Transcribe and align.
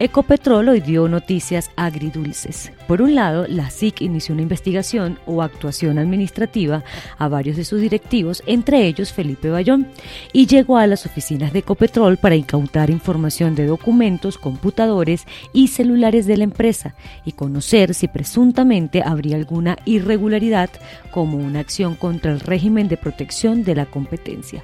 Ecopetrol 0.00 0.68
hoy 0.68 0.80
dio 0.80 1.08
noticias 1.08 1.72
agridulces. 1.74 2.70
Por 2.86 3.02
un 3.02 3.16
lado, 3.16 3.46
la 3.48 3.68
SIC 3.68 4.02
inició 4.02 4.32
una 4.32 4.42
investigación 4.42 5.18
o 5.26 5.42
actuación 5.42 5.98
administrativa 5.98 6.84
a 7.18 7.26
varios 7.26 7.56
de 7.56 7.64
sus 7.64 7.80
directivos, 7.80 8.44
entre 8.46 8.86
ellos 8.86 9.12
Felipe 9.12 9.50
Bayón, 9.50 9.88
y 10.32 10.46
llegó 10.46 10.76
a 10.76 10.86
las 10.86 11.04
oficinas 11.04 11.52
de 11.52 11.58
Ecopetrol 11.60 12.16
para 12.16 12.36
incautar 12.36 12.90
información 12.90 13.56
de 13.56 13.66
documentos, 13.66 14.38
computadores 14.38 15.26
y 15.52 15.66
celulares 15.66 16.26
de 16.26 16.36
la 16.36 16.44
empresa 16.44 16.94
y 17.24 17.32
conocer 17.32 17.92
si 17.92 18.06
presuntamente 18.06 19.02
habría 19.04 19.34
alguna 19.34 19.78
irregularidad 19.84 20.70
como 21.10 21.38
una 21.38 21.58
acción 21.58 21.96
contra 21.96 22.30
el 22.30 22.38
régimen 22.38 22.86
de 22.86 22.98
protección 22.98 23.64
de 23.64 23.74
la 23.74 23.86
competencia. 23.86 24.62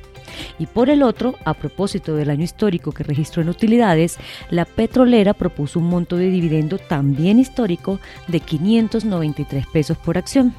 Y 0.59 0.66
por 0.66 0.91
el 0.91 1.02
otro, 1.02 1.34
a 1.45 1.55
propósito 1.55 2.15
del 2.15 2.30
año 2.30 2.45
histórico 2.45 2.92
que 2.92 3.05
registró 3.05 3.42
en 3.42 3.48
utilidades, 3.48 4.19
la 4.51 4.65
petrolera 4.65 5.34
propuso 5.34 5.79
un 5.79 5.88
monto 5.88 6.16
de 6.16 6.30
dividendo 6.30 6.79
también 6.79 7.38
histórico 7.38 8.01
de 8.29 8.41
593 8.41 9.66
pesos 9.66 9.98
por 9.98 10.19
acción 10.19 10.55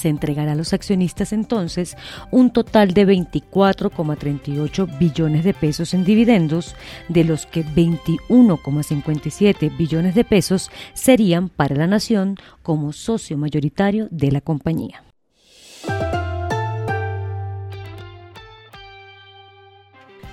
se 0.00 0.08
entregará 0.08 0.52
a 0.52 0.54
los 0.54 0.72
accionistas 0.72 1.32
entonces 1.32 1.96
un 2.30 2.50
total 2.50 2.94
de 2.94 3.04
24,38 3.06 4.98
billones 4.98 5.44
de 5.44 5.52
pesos 5.52 5.92
en 5.94 6.04
dividendos, 6.04 6.76
de 7.08 7.24
los 7.24 7.46
que 7.46 7.64
21,57 7.64 9.76
billones 9.76 10.14
de 10.14 10.24
pesos 10.24 10.70
serían 10.94 11.50
para 11.50 11.76
la 11.76 11.86
nación 11.86 12.36
como 12.62 12.92
socio 12.92 13.36
mayoritario 13.36 14.08
de 14.10 14.32
la 14.32 14.40
compañía. 14.40 15.04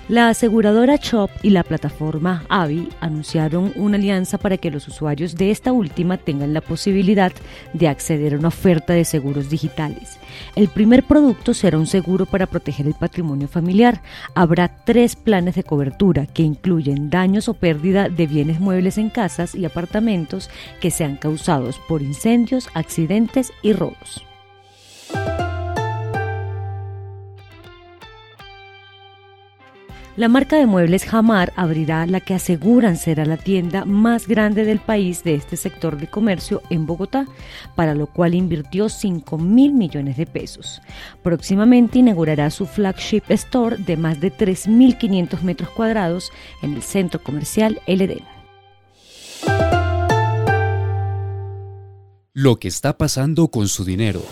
La 0.08 0.30
aseguradora 0.30 0.96
Chop 0.96 1.30
y 1.42 1.50
la 1.50 1.62
plataforma 1.62 2.46
Avi 2.48 2.88
anunciaron 2.98 3.74
una 3.76 3.98
alianza 3.98 4.38
para 4.38 4.56
que 4.56 4.70
los 4.70 4.88
usuarios 4.88 5.34
de 5.34 5.50
esta 5.50 5.70
última 5.70 6.16
tengan 6.16 6.54
la 6.54 6.62
posibilidad 6.62 7.30
de 7.74 7.88
acceder 7.88 8.32
a 8.32 8.38
una 8.38 8.48
oferta 8.48 8.94
de 8.94 9.04
seguros 9.04 9.50
digitales. 9.50 10.18
El 10.56 10.68
primer 10.68 11.04
producto 11.04 11.52
será 11.52 11.76
un 11.76 11.86
seguro 11.86 12.24
para 12.24 12.46
proteger 12.46 12.86
el 12.86 12.94
patrimonio 12.94 13.48
familiar. 13.48 14.00
Habrá 14.34 14.82
tres 14.86 15.14
planes 15.14 15.56
de 15.56 15.64
cobertura 15.64 16.24
que 16.24 16.42
incluyen 16.42 17.10
daños 17.10 17.50
o 17.50 17.52
pérdida 17.52 18.08
de 18.08 18.26
bienes 18.26 18.60
muebles 18.60 18.96
en 18.96 19.10
casas 19.10 19.54
y 19.54 19.66
apartamentos 19.66 20.48
que 20.80 20.90
sean 20.90 21.16
causados 21.16 21.78
por 21.86 22.00
incendios, 22.00 22.70
accidentes 22.72 23.52
y 23.60 23.74
robos. 23.74 24.27
La 30.18 30.26
marca 30.26 30.56
de 30.56 30.66
muebles 30.66 31.04
Jamar 31.04 31.52
abrirá 31.54 32.04
la 32.04 32.18
que 32.18 32.34
aseguran 32.34 32.96
será 32.96 33.24
la 33.24 33.36
tienda 33.36 33.84
más 33.84 34.26
grande 34.26 34.64
del 34.64 34.80
país 34.80 35.22
de 35.22 35.36
este 35.36 35.56
sector 35.56 35.96
de 35.96 36.08
comercio 36.08 36.60
en 36.70 36.86
Bogotá, 36.86 37.28
para 37.76 37.94
lo 37.94 38.08
cual 38.08 38.34
invirtió 38.34 38.88
5 38.88 39.38
mil 39.38 39.74
millones 39.74 40.16
de 40.16 40.26
pesos. 40.26 40.82
Próximamente 41.22 42.00
inaugurará 42.00 42.50
su 42.50 42.66
flagship 42.66 43.22
store 43.28 43.76
de 43.76 43.96
más 43.96 44.20
de 44.20 44.32
3.500 44.32 45.42
metros 45.42 45.70
cuadrados 45.70 46.32
en 46.62 46.74
el 46.74 46.82
centro 46.82 47.22
comercial 47.22 47.80
LD. 47.86 48.20
Lo 52.32 52.58
que 52.58 52.66
está 52.66 52.98
pasando 52.98 53.52
con 53.52 53.68
su 53.68 53.84
dinero. 53.84 54.24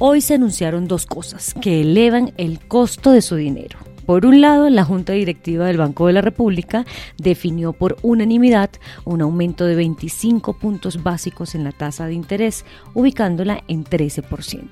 Hoy 0.00 0.20
se 0.20 0.34
anunciaron 0.34 0.86
dos 0.86 1.06
cosas 1.06 1.54
que 1.60 1.80
elevan 1.80 2.32
el 2.36 2.60
costo 2.60 3.10
de 3.10 3.20
su 3.20 3.34
dinero. 3.34 3.87
Por 4.08 4.24
un 4.24 4.40
lado, 4.40 4.70
la 4.70 4.84
Junta 4.84 5.12
Directiva 5.12 5.66
del 5.66 5.76
Banco 5.76 6.06
de 6.06 6.14
la 6.14 6.22
República 6.22 6.86
definió 7.18 7.74
por 7.74 7.98
unanimidad 8.00 8.70
un 9.04 9.20
aumento 9.20 9.66
de 9.66 9.74
25 9.74 10.54
puntos 10.54 11.02
básicos 11.02 11.54
en 11.54 11.62
la 11.62 11.72
tasa 11.72 12.06
de 12.06 12.14
interés, 12.14 12.64
ubicándola 12.94 13.62
en 13.68 13.84
13%. 13.84 14.64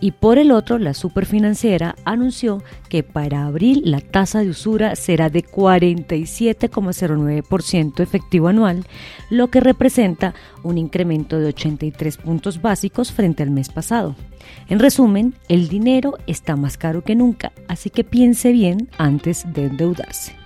Y 0.00 0.10
por 0.10 0.38
el 0.38 0.50
otro, 0.50 0.78
la 0.78 0.94
superfinanciera 0.94 1.94
anunció 2.04 2.60
que 2.88 3.04
para 3.04 3.46
abril 3.46 3.82
la 3.84 4.00
tasa 4.00 4.40
de 4.40 4.50
usura 4.50 4.96
será 4.96 5.30
de 5.30 5.44
47,09% 5.44 8.00
efectivo 8.00 8.48
anual, 8.48 8.84
lo 9.30 9.46
que 9.46 9.60
representa 9.60 10.34
un 10.64 10.76
incremento 10.76 11.38
de 11.38 11.46
83 11.46 12.16
puntos 12.16 12.60
básicos 12.60 13.12
frente 13.12 13.44
al 13.44 13.52
mes 13.52 13.68
pasado. 13.68 14.16
En 14.68 14.80
resumen, 14.80 15.34
el 15.48 15.68
dinero 15.68 16.18
está 16.26 16.56
más 16.56 16.76
caro 16.76 17.04
que 17.04 17.14
nunca, 17.14 17.52
así 17.68 17.90
que 17.90 18.02
piense 18.02 18.50
bien 18.50 18.71
antes 18.98 19.44
de 19.52 19.66
endeudarse. 19.66 20.41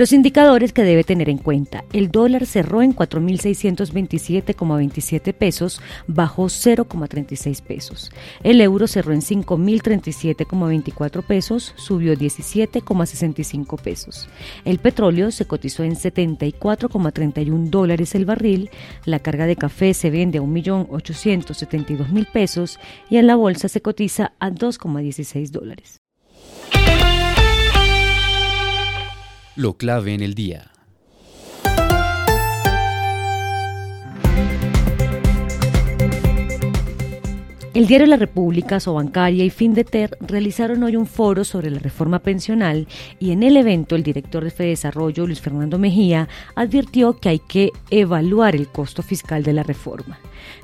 Los 0.00 0.12
indicadores 0.14 0.72
que 0.72 0.82
debe 0.82 1.04
tener 1.04 1.28
en 1.28 1.36
cuenta. 1.36 1.84
El 1.92 2.10
dólar 2.10 2.46
cerró 2.46 2.80
en 2.80 2.96
4.627,27 2.96 5.34
pesos, 5.34 5.82
bajó 6.06 6.44
0,36 6.44 7.60
pesos. 7.60 8.10
El 8.42 8.62
euro 8.62 8.86
cerró 8.86 9.12
en 9.12 9.20
5.037,24 9.20 11.22
pesos, 11.22 11.74
subió 11.76 12.14
17,65 12.14 13.78
pesos. 13.78 14.26
El 14.64 14.78
petróleo 14.78 15.30
se 15.32 15.44
cotizó 15.44 15.84
en 15.84 15.96
74,31 15.96 17.68
dólares 17.68 18.14
el 18.14 18.24
barril. 18.24 18.70
La 19.04 19.18
carga 19.18 19.44
de 19.44 19.56
café 19.56 19.92
se 19.92 20.08
vende 20.08 20.38
a 20.38 20.42
1.872.000 20.42 22.32
pesos 22.32 22.80
y 23.10 23.18
en 23.18 23.26
la 23.26 23.36
bolsa 23.36 23.68
se 23.68 23.82
cotiza 23.82 24.32
a 24.40 24.50
2,16 24.50 25.50
dólares. 25.50 25.99
Lo 29.60 29.76
clave 29.76 30.14
en 30.14 30.22
el 30.22 30.32
día. 30.32 30.69
El 37.72 37.86
diario 37.86 38.08
La 38.08 38.16
República, 38.16 38.80
Sobancaria 38.80 39.44
y 39.44 39.50
Findeter 39.50 40.18
realizaron 40.20 40.82
hoy 40.82 40.96
un 40.96 41.06
foro 41.06 41.44
sobre 41.44 41.70
la 41.70 41.78
reforma 41.78 42.18
pensional 42.18 42.88
y 43.20 43.30
en 43.30 43.44
el 43.44 43.56
evento 43.56 43.94
el 43.94 44.02
director 44.02 44.42
de 44.42 44.64
Desarrollo, 44.66 45.24
Luis 45.24 45.40
Fernando 45.40 45.78
Mejía, 45.78 46.28
advirtió 46.56 47.12
que 47.12 47.28
hay 47.28 47.38
que 47.38 47.70
evaluar 47.90 48.56
el 48.56 48.66
costo 48.66 49.04
fiscal 49.04 49.44
de 49.44 49.52
la 49.52 49.62
reforma. 49.62 50.18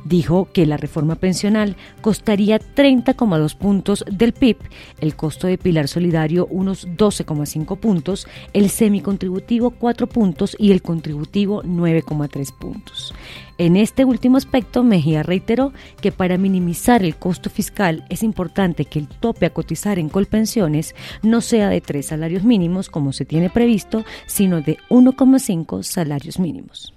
Dijo 0.05 0.49
que 0.53 0.67
la 0.67 0.79
reforma 0.79 1.15
pensional 1.15 1.77
costaría 2.01 2.59
30,2 2.59 3.57
puntos 3.57 4.05
del 4.11 4.33
PIB, 4.33 4.57
el 5.01 5.15
costo 5.15 5.47
de 5.47 5.59
pilar 5.59 5.87
solidario 5.87 6.49
unos 6.51 6.89
12,5 6.89 7.79
puntos, 7.79 8.27
el 8.53 8.69
semicontributivo 8.69 9.71
4 9.71 10.09
puntos 10.09 10.57
y 10.59 10.73
el 10.73 10.83
contributivo 10.83 11.63
9,3 11.63 12.53
puntos. 12.53 13.15
En 13.59 13.77
este 13.77 14.05
último 14.05 14.37
aspecto, 14.37 14.85
Mejía 14.85 15.23
reiteró 15.23 15.73
que 16.03 16.13
para 16.13 16.37
minimizar 16.37 17.03
el 17.03 17.17
costo 17.17 17.49
fiscal 17.49 18.05
es 18.11 18.23
importante 18.23 18.85
que 18.85 18.99
el 18.99 19.09
tope 19.09 19.47
a 19.47 19.51
cotizar 19.51 19.99
en 19.99 20.11
Colpensiones 20.11 20.95
no 21.23 21.41
sea 21.41 21.71
de 21.71 21.81
tres 21.81 22.07
salarios 22.07 22.45
mínimos 22.45 22.91
como 22.91 23.15
se 23.15 23.25
tiene 23.25 23.49
previsto, 23.49 24.05
sino 24.27 24.61
de 24.61 24.77
1,5 24.91 25.83
salarios 25.83 26.39
mínimos. 26.39 26.93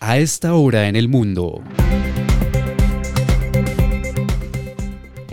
A 0.00 0.18
esta 0.18 0.54
hora 0.54 0.88
en 0.88 0.96
el 0.96 1.08
mundo. 1.08 1.62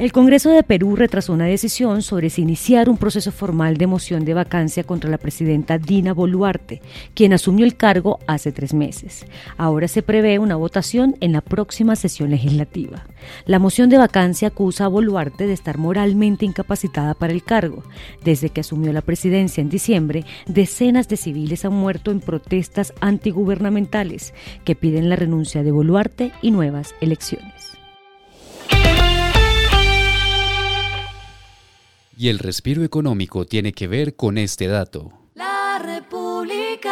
El 0.02 0.12
Congreso 0.12 0.50
de 0.50 0.64
Perú 0.64 0.96
retrasó 0.96 1.32
una 1.32 1.46
decisión 1.46 2.02
sobre 2.02 2.32
si 2.32 2.42
iniciar 2.42 2.90
un 2.90 2.98
proceso 2.98 3.32
formal 3.32 3.78
de 3.78 3.86
moción 3.86 4.26
de 4.26 4.34
vacancia 4.34 4.84
contra 4.84 5.12
la 5.12 5.20
presidenta 5.20 5.78
Dina 5.78 6.12
Boluarte, 6.12 6.82
quien 7.14 7.34
asumió 7.34 7.68
el 7.68 7.78
cargo 7.78 8.18
hace 8.26 8.52
tres 8.52 8.74
meses. 8.74 9.28
Ahora 9.58 9.88
se 9.88 10.02
prevé 10.02 10.40
una 10.40 10.56
votación 10.56 11.18
en 11.20 11.34
la 11.34 11.42
próxima 11.42 11.96
sesión 11.96 12.32
legislativa. 12.32 13.06
La 13.46 13.60
moción 13.60 13.92
de 13.92 14.00
vacancia 14.00 14.48
acusa 14.48 14.86
a 14.86 14.88
Boluarte 14.88 15.46
de 15.46 15.54
estar 15.54 15.78
moralmente 15.78 16.46
incapacitada 16.46 17.14
para 17.14 17.34
el 17.34 17.44
cargo. 17.44 17.84
Desde 18.24 18.50
que 18.50 18.62
asumió 18.62 18.92
la 18.94 19.04
presidencia 19.04 19.62
en 19.62 19.70
diciembre, 19.70 20.26
decenas 20.48 21.10
de 21.10 21.18
civiles 21.18 21.64
han 21.64 21.74
muerto 21.74 22.10
en 22.10 22.22
protestas 22.22 22.92
antigubernamentales 23.02 24.34
que 24.66 24.74
piden 24.74 25.10
la 25.10 25.16
renuncia 25.16 25.62
de 25.62 25.72
Boluarte 25.72 26.32
y 26.42 26.50
nuevas 26.50 26.96
elecciones. 27.02 27.81
Y 32.22 32.30
el 32.30 32.38
respiro 32.38 32.84
económico 32.84 33.46
tiene 33.46 33.74
que 33.74 33.88
ver 33.88 34.16
con 34.16 34.38
este 34.38 34.68
dato. 34.68 35.12
La 35.34 35.82
República. 35.84 36.92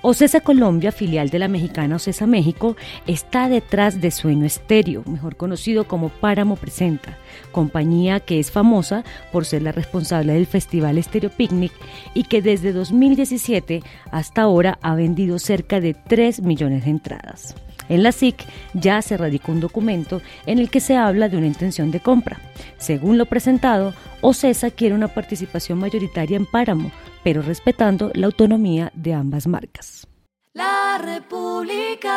Ocesa 0.00 0.40
Colombia, 0.40 0.90
filial 0.90 1.30
de 1.30 1.38
la 1.38 1.46
mexicana 1.46 1.94
Ocesa 1.94 2.26
México, 2.26 2.76
está 3.06 3.48
detrás 3.48 4.00
de 4.00 4.10
Sueño 4.10 4.46
Estéreo, 4.46 5.04
mejor 5.06 5.36
conocido 5.36 5.86
como 5.86 6.08
Páramo 6.08 6.56
Presenta, 6.56 7.18
compañía 7.52 8.18
que 8.18 8.40
es 8.40 8.50
famosa 8.50 9.04
por 9.30 9.44
ser 9.44 9.62
la 9.62 9.70
responsable 9.70 10.32
del 10.32 10.46
Festival 10.46 10.98
Estéreo 10.98 11.30
Picnic 11.30 11.70
y 12.14 12.24
que 12.24 12.42
desde 12.42 12.72
2017 12.72 13.80
hasta 14.10 14.42
ahora 14.42 14.76
ha 14.82 14.96
vendido 14.96 15.38
cerca 15.38 15.78
de 15.78 15.94
3 15.94 16.42
millones 16.42 16.84
de 16.84 16.90
entradas. 16.90 17.54
En 17.88 18.02
la 18.02 18.12
SIC 18.12 18.44
ya 18.74 19.02
se 19.02 19.16
radicó 19.16 19.52
un 19.52 19.60
documento 19.60 20.22
en 20.46 20.58
el 20.58 20.70
que 20.70 20.80
se 20.80 20.96
habla 20.96 21.28
de 21.28 21.36
una 21.36 21.46
intención 21.46 21.90
de 21.90 22.00
compra. 22.00 22.40
Según 22.78 23.18
lo 23.18 23.26
presentado, 23.26 23.94
OCESA 24.20 24.70
quiere 24.70 24.94
una 24.94 25.08
participación 25.08 25.78
mayoritaria 25.78 26.36
en 26.36 26.46
Páramo, 26.46 26.90
pero 27.24 27.42
respetando 27.42 28.10
la 28.14 28.26
autonomía 28.26 28.90
de 28.94 29.14
ambas 29.14 29.46
marcas. 29.46 30.06
La 30.54 31.00
República. 31.02 32.12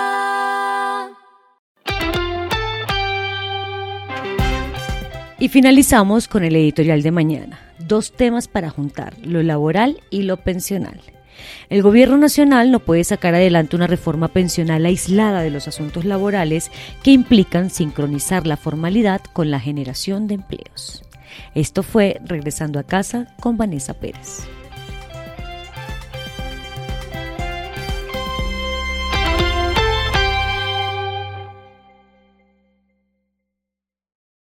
Y 5.38 5.50
finalizamos 5.50 6.28
con 6.28 6.44
el 6.44 6.56
editorial 6.56 7.02
de 7.02 7.12
mañana. 7.12 7.60
Dos 7.80 8.14
temas 8.14 8.48
para 8.48 8.70
juntar, 8.70 9.16
lo 9.24 9.44
laboral 9.44 10.02
y 10.10 10.24
lo 10.24 10.38
pensional. 10.38 11.02
El 11.70 11.82
Gobierno 11.82 12.18
Nacional 12.18 12.72
no 12.72 12.80
puede 12.80 13.04
sacar 13.04 13.36
adelante 13.36 13.76
una 13.76 13.88
reforma 13.88 14.28
pensional 14.28 14.86
aislada 14.86 15.42
de 15.42 15.52
los 15.52 15.68
asuntos 15.68 16.06
laborales 16.06 16.72
que 17.04 17.12
implican 17.12 17.70
sincronizar 17.70 18.46
la 18.46 18.58
formalidad 18.58 19.22
con 19.34 19.52
la 19.52 19.60
generación 19.60 20.28
de 20.28 20.36
empleos. 20.36 21.04
Esto 21.54 21.84
fue 21.84 22.20
Regresando 22.26 22.80
a 22.80 22.84
casa 22.84 23.28
con 23.40 23.58
Vanessa 23.58 23.94
Pérez. 23.94 24.48